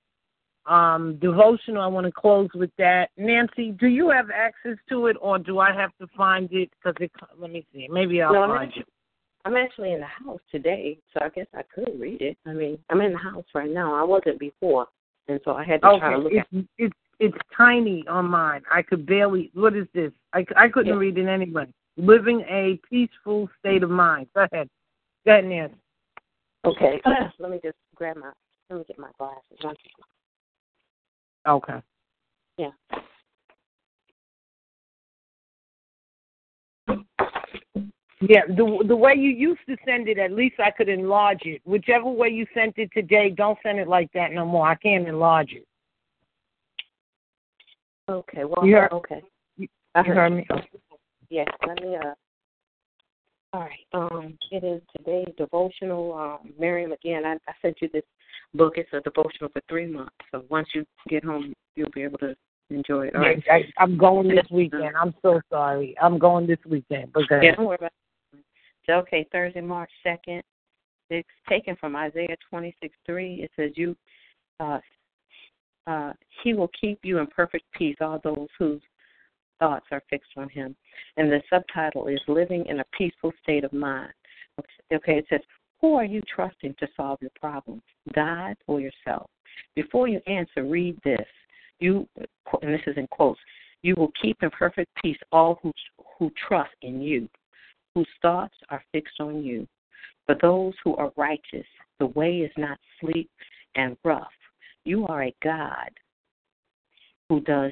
[0.66, 1.82] um, devotional.
[1.82, 3.10] I want to close with that.
[3.18, 6.70] Nancy, do you have access to it, or do I have to find it?
[6.72, 7.12] Because it.
[7.38, 7.88] Let me see.
[7.90, 8.86] Maybe I'll no, find it.
[9.46, 12.38] I'm actually in the house today, so I guess I could read it.
[12.46, 13.94] I mean, I'm in the house right now.
[13.94, 14.88] I wasn't before,
[15.28, 16.00] and so I had to okay.
[16.00, 16.66] try to look it's, at.
[16.78, 18.64] It's it's tiny on mine.
[18.72, 19.52] I could barely.
[19.54, 20.12] What is this?
[20.34, 21.00] I I couldn't yeah.
[21.00, 21.66] read it anyway.
[21.98, 24.28] Living a peaceful state of mind.
[24.34, 24.70] Go ahead.
[25.26, 25.76] Go ahead, Nancy.
[26.66, 27.02] Okay.
[27.40, 28.32] Let me just grab my.
[28.70, 29.78] Let me get my glasses.
[31.46, 31.82] Okay.
[32.58, 32.70] Yeah.
[38.30, 41.62] Yeah, the the way you used to send it, at least I could enlarge it.
[41.66, 44.68] Whichever way you sent it today, don't send it like that no more.
[44.68, 45.66] I can't enlarge it.
[48.10, 48.44] Okay.
[48.46, 48.66] Well.
[48.66, 49.22] You heard, okay.
[49.58, 50.48] You, you heard me.
[51.30, 51.48] Yes.
[51.68, 51.96] Let me.
[51.96, 52.14] Uh.
[53.54, 53.88] All right.
[53.94, 54.38] Um.
[54.52, 56.14] It is today's devotional.
[56.14, 56.54] Um.
[56.58, 58.04] Miriam, again, I, I sent you this
[58.54, 58.74] book.
[58.78, 60.16] It's a devotional for three months.
[60.32, 62.36] So once you get home, you'll be able to
[62.70, 63.16] enjoy it.
[63.16, 63.44] All right.
[63.52, 64.96] I, I'm going this weekend.
[65.00, 65.96] I'm so sorry.
[66.02, 67.12] I'm going this weekend.
[67.12, 67.24] But.
[67.30, 67.92] Yeah, don't worry about
[68.90, 70.42] okay, Thursday, March 2nd.
[71.10, 73.34] It's taken from Isaiah 26 3.
[73.36, 73.96] It says, You,
[74.60, 74.80] uh,
[75.88, 78.82] uh, He will keep you in perfect peace, all those whose
[79.60, 80.76] thoughts are fixed on Him.
[81.18, 84.14] And the subtitle is Living in a Peaceful State of Mind.
[84.94, 85.42] Okay, it says,
[85.82, 87.84] Who are you trusting to solve your problems,
[88.16, 89.30] God or yourself?
[89.76, 91.28] Before you answer, read this.
[91.80, 92.08] You,
[92.62, 93.40] and this is in quotes,
[93.82, 95.72] you will keep in perfect peace all who,
[96.18, 97.28] who trust in you
[97.96, 99.68] whose thoughts are fixed on you.
[100.26, 101.66] For those who are righteous,
[102.00, 103.30] the way is not sleek
[103.76, 104.28] and rough.
[104.86, 105.90] You are a God
[107.30, 107.72] who does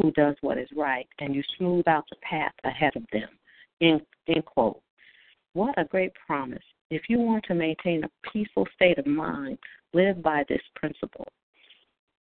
[0.00, 3.28] who does what is right, and you smooth out the path ahead of them.
[3.80, 4.80] In end quote.
[5.52, 6.62] What a great promise.
[6.90, 9.58] If you want to maintain a peaceful state of mind,
[9.92, 11.26] live by this principle.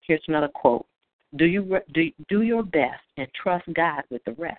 [0.00, 0.86] Here's another quote.
[1.36, 4.58] Do you do, do your best and trust God with the rest.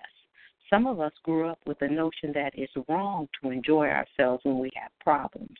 [0.70, 4.58] Some of us grew up with the notion that it's wrong to enjoy ourselves when
[4.60, 5.56] we have problems.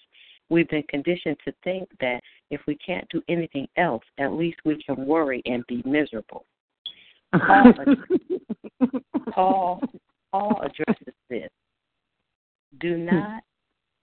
[0.49, 2.21] We've been conditioned to think that
[2.51, 6.45] if we can't do anything else, at least we can worry and be miserable.
[7.33, 7.73] Paul,
[9.33, 9.83] Paul,
[10.33, 11.51] Paul addresses this.
[12.81, 13.07] Do hmm.
[13.07, 13.43] not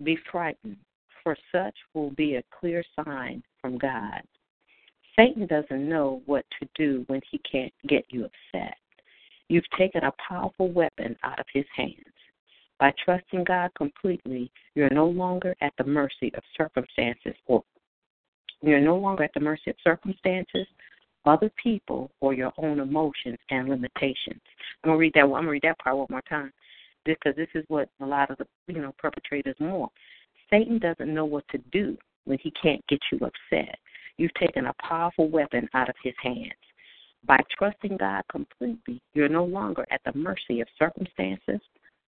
[0.04, 0.78] be frightened,
[1.24, 4.22] for such will be a clear sign from God.
[5.18, 8.76] Satan doesn't know what to do when he can't get you upset.
[9.50, 11.94] You've taken a powerful weapon out of his hands.
[12.80, 17.64] By trusting God completely, you're no longer at the mercy of circumstances or
[18.62, 20.68] you're no longer at the mercy of circumstances,
[21.26, 24.42] other people, or your own emotions and limitations.
[24.84, 25.22] I'm gonna read that.
[25.22, 26.52] I'm gonna read that part one more time,
[27.06, 29.92] because this is what a lot of the you know perpetrators want.
[30.50, 33.78] Satan doesn't know what to do when he can't get you upset.
[34.18, 36.54] You've taken a powerful weapon out of his hands.
[37.28, 41.60] By trusting God completely, you're no longer at the mercy of circumstances,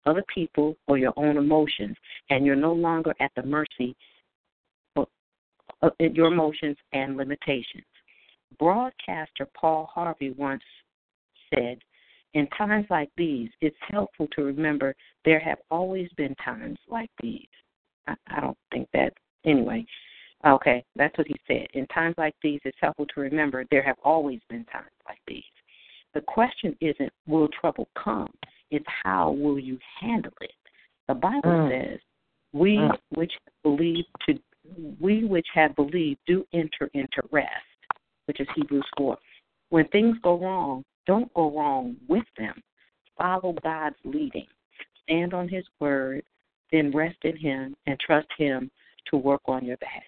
[0.06, 1.98] other people, or your own emotions,
[2.30, 3.96] and you're no longer at the mercy
[4.96, 5.08] of
[5.82, 7.84] uh, your emotions and limitations.
[8.60, 10.64] Broadcaster Paul Harvey once
[11.54, 11.80] said,
[12.36, 17.48] In times like these, it's helpful to remember there have always been times like these.
[18.08, 19.14] I, I don't think that,
[19.46, 19.86] anyway.
[20.46, 21.68] Okay, that's what he said.
[21.74, 25.44] In times like these, it's helpful to remember there have always been times like these.
[26.14, 28.32] The question isn't will trouble come,
[28.72, 30.52] it's how will you handle it.
[31.08, 31.70] The Bible mm.
[31.70, 32.00] says,
[32.54, 32.98] "We mm.
[33.10, 33.32] which
[33.64, 34.40] believe to
[35.00, 37.50] we which have believed do enter into rest,"
[38.26, 39.18] which is Hebrews four.
[39.70, 42.62] When things go wrong, don't go wrong with them.
[43.18, 44.48] Follow God's leading.
[45.04, 46.24] Stand on His word,
[46.72, 48.70] then rest in Him and trust Him
[49.10, 50.04] to work on your behalf.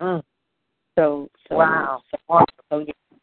[0.00, 0.22] Mm.
[0.98, 2.02] So, so wow.
[2.10, 3.18] So, so yeah,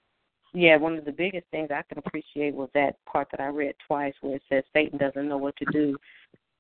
[0.54, 3.76] yeah, one of the biggest things I can appreciate was that part that I read
[3.88, 5.98] twice where it says Satan doesn't know what to do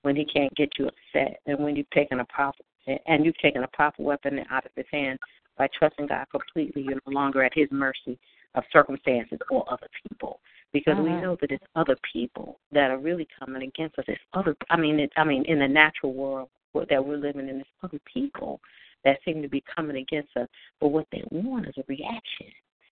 [0.01, 2.65] when he can't get you upset, and when you've taken a powerful
[3.07, 5.17] and you've taken a powerful weapon out of his hand
[5.57, 6.83] by trusting God completely.
[6.83, 8.17] You're no longer at His mercy
[8.55, 10.39] of circumstances or other people,
[10.71, 11.21] because we Mm-hmm.
[11.21, 14.05] know that it's other people that are really coming against us.
[14.07, 14.55] It's other.
[14.69, 17.99] I mean, it, I mean, in the natural world that we're living in, it's other
[18.11, 18.59] people
[19.05, 20.47] that seem to be coming against us.
[20.79, 22.47] But what they want is a reaction.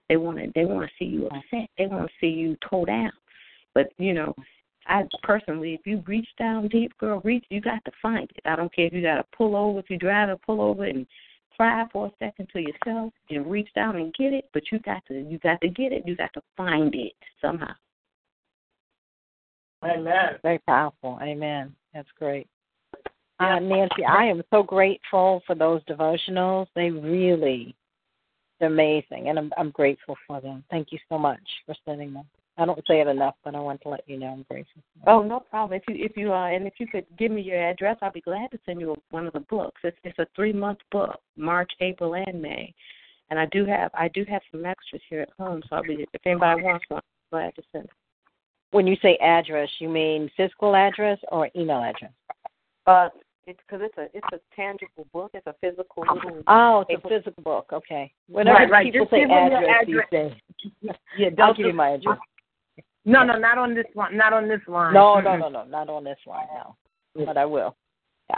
[0.09, 1.69] They want to they want to see you upset.
[1.77, 3.11] They want to see you toe down.
[3.73, 4.35] But you know,
[4.87, 7.45] I personally, if you reach down deep, girl, reach.
[7.49, 8.41] You got to find it.
[8.45, 9.79] I don't care if you got to pull over.
[9.79, 11.05] If you drive, to pull over and
[11.55, 14.49] cry for a second to yourself and reach down and get it.
[14.53, 16.03] But you got to you got to get it.
[16.05, 17.73] You got to find it somehow.
[19.83, 20.39] Amen.
[20.43, 21.19] Very powerful.
[21.21, 21.73] Amen.
[21.93, 22.47] That's great.
[23.41, 26.67] Uh, Nancy, I am so grateful for those devotionals.
[26.75, 27.75] They really,
[28.59, 30.63] they're amazing, and I'm I'm grateful for them.
[30.69, 32.25] Thank you so much for sending them.
[32.57, 34.83] I don't say it enough, but I want to let you know I'm grateful.
[35.07, 35.81] Oh, no problem.
[35.81, 38.21] If you if you uh, and if you could give me your address, I'll be
[38.21, 39.81] glad to send you one of the books.
[39.83, 42.71] It's it's a three month book, March, April, and May,
[43.31, 45.63] and I do have I do have some extras here at home.
[45.67, 47.85] So I'll be if anybody wants one, I'm glad to send.
[47.85, 47.91] It.
[48.69, 52.11] When you say address, you mean physical address or email address?
[52.85, 53.09] Uh,
[53.47, 55.31] it's because it's a it's a tangible book.
[55.33, 56.43] It's a physical little.
[56.47, 57.69] Oh, it's a physical book.
[57.73, 58.11] Okay.
[58.27, 58.85] Whenever right, right.
[58.85, 60.07] people Just say address, address.
[60.61, 62.17] these days, Yeah, don't give you my address.
[63.03, 64.15] No, no, not on this one.
[64.15, 64.93] Not on this line.
[64.93, 66.75] No, no, no, no, not on this line now.
[67.15, 67.75] But I will.
[68.29, 68.35] Yeah.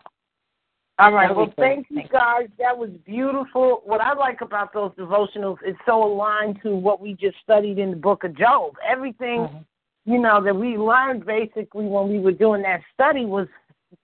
[0.99, 1.27] All right.
[1.27, 2.47] That'll Well, thank you guys.
[2.57, 3.81] That was beautiful.
[3.83, 7.91] What I like about those devotionals is so aligned to what we just studied in
[7.91, 8.75] the book of Job.
[8.87, 9.65] Everything, Mhm.
[10.05, 13.47] you know, that we learned basically when we were doing that study was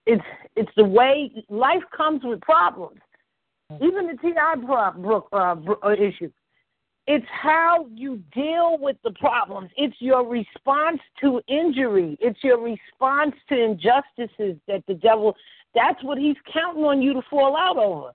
[0.05, 0.23] it's
[0.55, 2.99] it's the way life comes with problems.
[3.81, 6.31] Even the TI pro- bro- uh, uh, issue.
[7.05, 9.69] It's how you deal with the problems.
[9.77, 12.17] It's your response to injury.
[12.19, 15.35] It's your response to injustices that the devil
[15.75, 18.11] that's what he's counting on you to fall out over.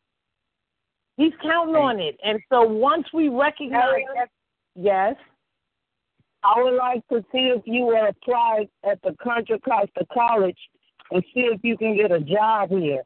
[1.16, 2.18] He's counting on it.
[2.24, 4.02] And so once we recognize
[4.74, 5.14] yes,
[6.42, 10.58] I would like to see if you will apply at the Contra Costa College
[11.14, 13.02] and see if you can get a job here.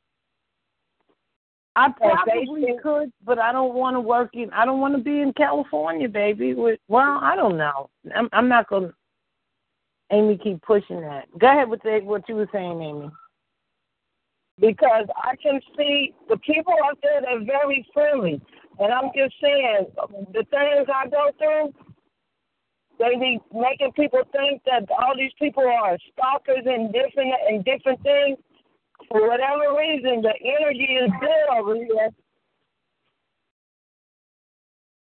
[1.76, 4.50] I probably could, but I don't want to work in.
[4.52, 6.54] I don't want to be in California, baby.
[6.54, 7.90] With well, I don't know.
[8.16, 8.92] I'm, I'm not gonna.
[10.10, 11.26] Amy, keep pushing that.
[11.38, 13.10] Go ahead with the, what you were saying, Amy.
[14.60, 18.40] because I can see the people out there they're very friendly,
[18.78, 19.86] and I'm just saying
[20.32, 21.74] the things I go through,
[22.98, 28.02] they be making people think that all these people are stalkers and different and different
[28.02, 28.38] things.
[29.08, 32.10] For whatever reason, the energy is good over here.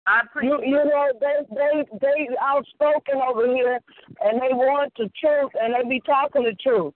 [0.05, 0.67] I appreciate.
[0.67, 3.79] You, you know, they they they outspoken over here,
[4.21, 6.93] and they want the truth, and they be talking the truth.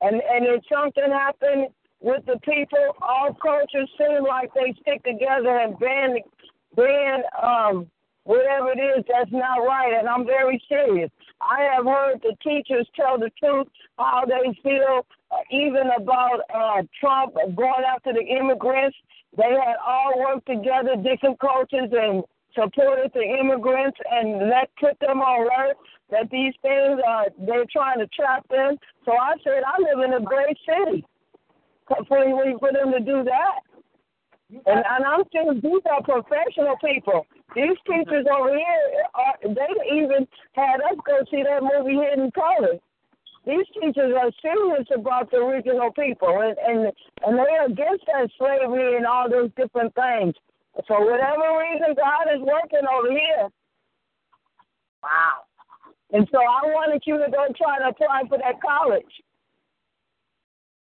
[0.00, 1.68] And and if something happen
[2.00, 6.18] with the people, all cultures seem like they stick together and ban
[6.76, 7.90] ban um
[8.24, 9.94] whatever it is that's not right.
[9.98, 11.10] And I'm very serious.
[11.40, 13.66] I have heard the teachers tell the truth
[13.98, 18.96] how they feel, uh, even about uh, Trump going after the immigrants.
[19.36, 22.22] They had all worked together, different cultures, and
[22.54, 25.76] supported the immigrants and let put them on alert
[26.10, 28.76] that these things are they're trying to trap them.
[29.04, 31.04] So I said I live in a great city
[31.88, 33.60] for for them to do that.
[34.50, 37.26] And, and I'm saying these are professional people.
[37.54, 42.80] These teachers over here, are, they even had us go see that movie Hidden Colors.
[43.46, 46.92] These teachers are serious about the original people, and and
[47.26, 50.34] and they're against that slavery and all those different things.
[50.86, 53.48] For whatever reason, God is working over here.
[55.02, 55.44] Wow.
[56.12, 59.04] And so I wanted you to go try to apply for that college.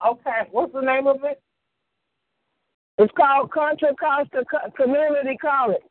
[0.06, 1.42] Okay, what's the name of it?
[2.98, 5.82] It's called Contra Costa Co- Community College.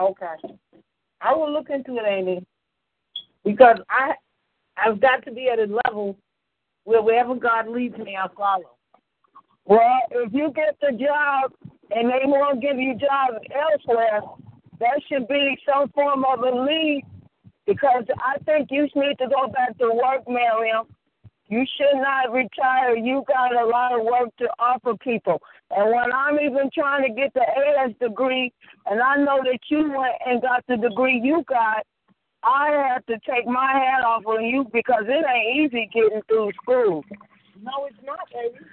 [0.00, 0.54] Okay,
[1.20, 2.44] I will look into it, Amy,
[3.44, 4.12] because I
[4.76, 6.16] I've got to be at a level
[6.84, 8.76] where wherever God leads me, I'll follow.
[9.64, 11.52] Well, if you get the job
[11.90, 14.20] and they won't give you jobs elsewhere,
[14.78, 17.02] that should be some form of a lead
[17.66, 20.86] because I think you need to go back to work, Miriam.
[21.48, 22.96] You should not retire.
[22.96, 25.40] You got a lot of work to offer people.
[25.70, 28.52] And when I'm even trying to get the AS degree,
[28.86, 31.84] and I know that you went and got the degree you got,
[32.44, 36.52] I have to take my hat off on you because it ain't easy getting through
[36.62, 37.04] school.
[37.60, 38.64] No, it's not, baby.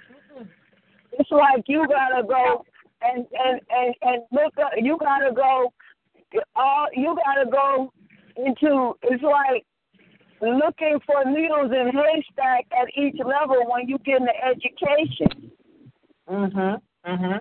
[1.18, 2.64] It's like you gotta go
[3.02, 4.72] and and and and look up.
[4.76, 5.72] You gotta go.
[6.56, 7.92] All you gotta go
[8.36, 8.94] into.
[9.02, 9.64] It's like
[10.40, 15.50] looking for needles in haystack at each level when you get an education.
[16.28, 16.80] Mhm.
[17.06, 17.40] Mhm.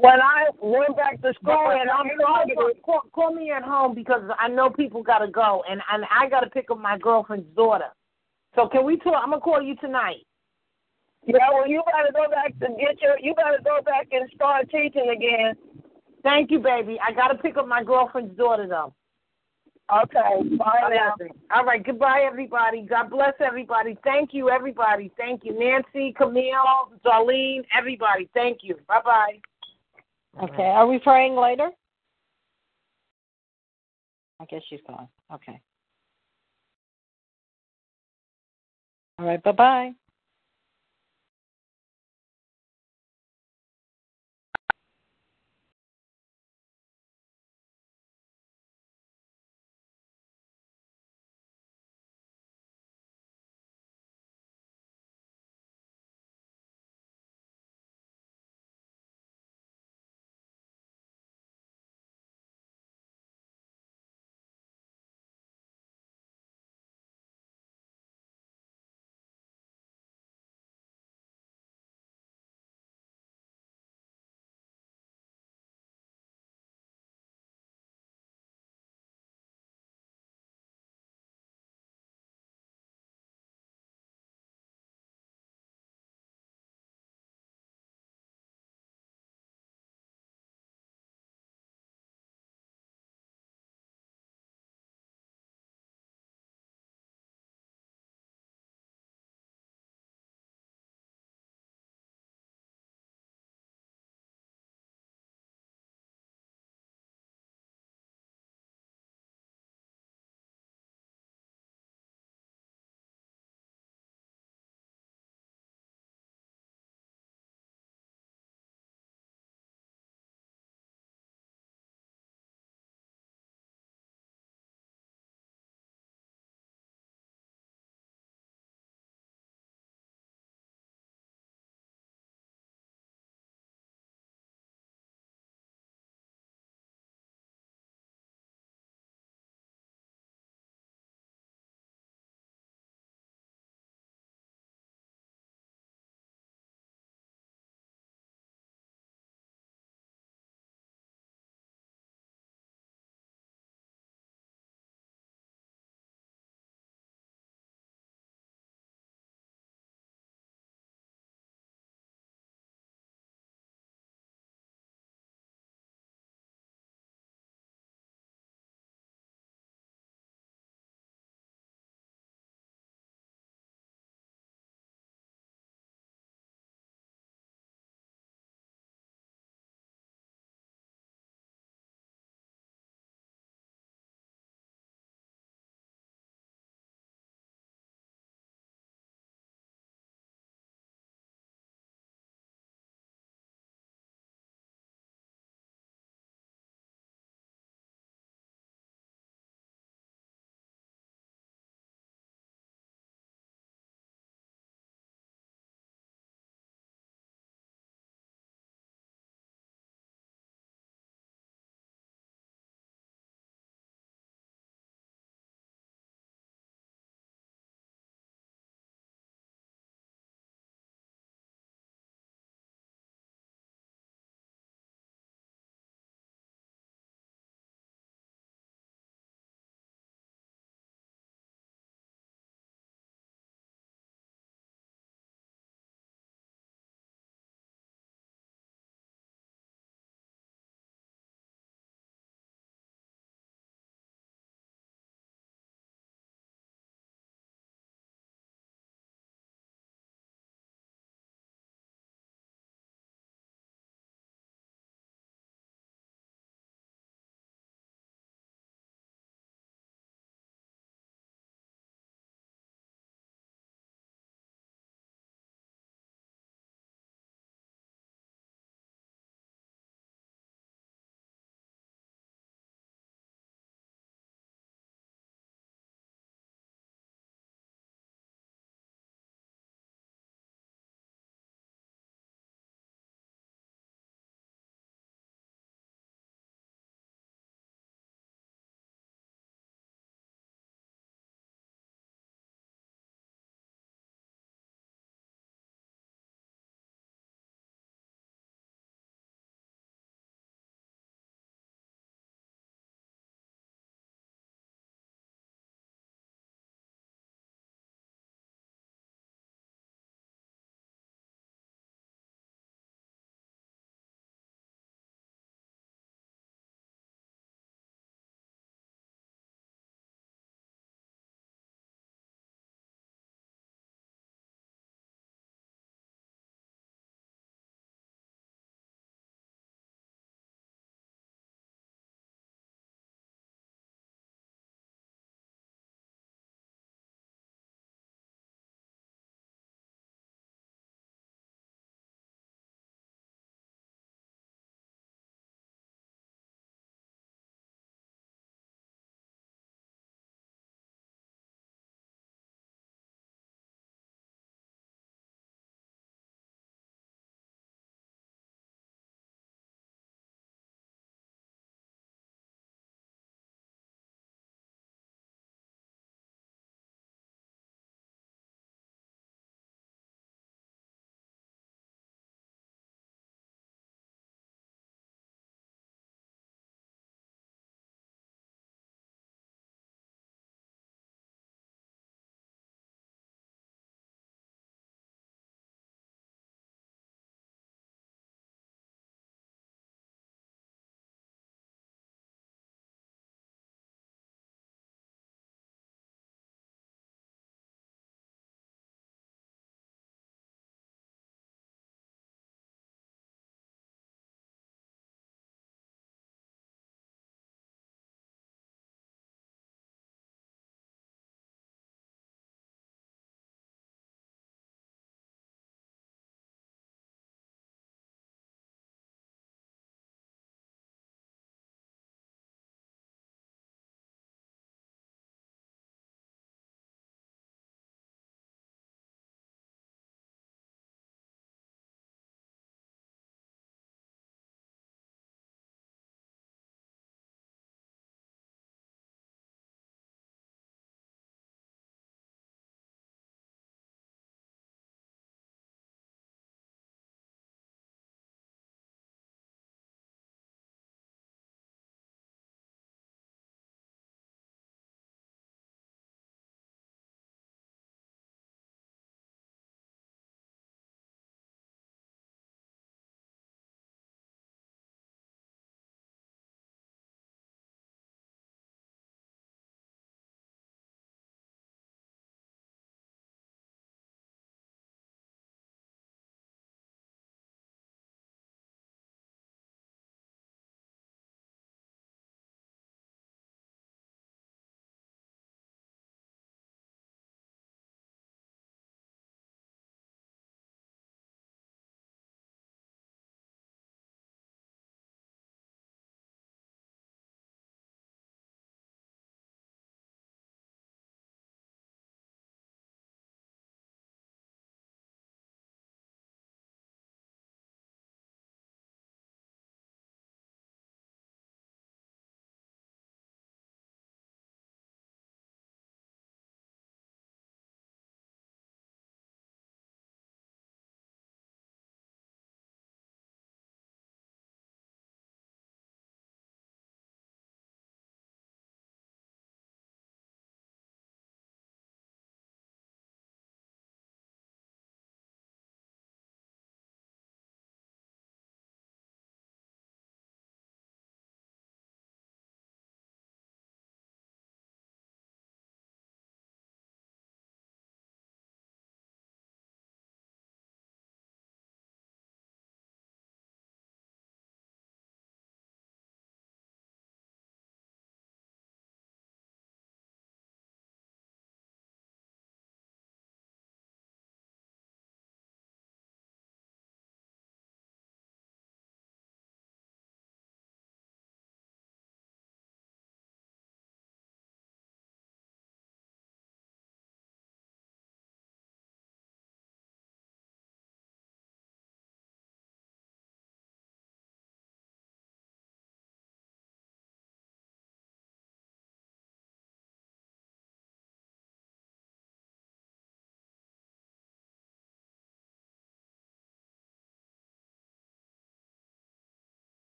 [0.00, 4.22] When I went back to school and I'm targeted, call, call me at home because
[4.38, 7.90] I know people gotta go, and and I gotta pick up my girlfriend's daughter.
[8.54, 9.14] So can we talk?
[9.22, 10.26] I'm gonna call you tonight.
[11.26, 13.18] yeah, well, you gotta go back to get your.
[13.20, 15.54] You gotta go back and start teaching again.
[16.22, 16.98] Thank you, baby.
[17.00, 18.92] I gotta pick up my girlfriend's daughter though.
[19.90, 21.14] Okay, bye now.
[21.54, 22.82] All right, goodbye, everybody.
[22.82, 23.96] God bless everybody.
[24.04, 25.10] Thank you, everybody.
[25.16, 28.28] Thank you, Nancy, Camille, Darlene, everybody.
[28.34, 28.76] Thank you.
[28.86, 29.40] Bye bye.
[30.42, 30.62] Okay.
[30.62, 31.70] Are we praying later?
[34.40, 35.08] I guess she's gone.
[35.32, 35.60] Okay.
[39.18, 39.42] All right.
[39.42, 39.92] Bye bye.